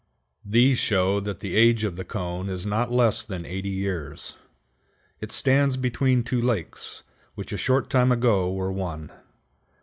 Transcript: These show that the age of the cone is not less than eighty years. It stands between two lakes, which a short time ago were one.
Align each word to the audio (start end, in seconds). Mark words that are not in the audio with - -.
These 0.43 0.79
show 0.79 1.19
that 1.19 1.41
the 1.41 1.55
age 1.55 1.83
of 1.83 1.95
the 1.95 2.03
cone 2.03 2.49
is 2.49 2.65
not 2.65 2.91
less 2.91 3.21
than 3.21 3.45
eighty 3.45 3.69
years. 3.69 4.35
It 5.19 5.31
stands 5.31 5.77
between 5.77 6.23
two 6.23 6.41
lakes, 6.41 7.03
which 7.35 7.53
a 7.53 7.55
short 7.57 7.91
time 7.91 8.11
ago 8.11 8.51
were 8.51 8.71
one. 8.71 9.11